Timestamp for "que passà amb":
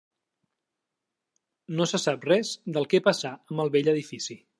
2.95-3.65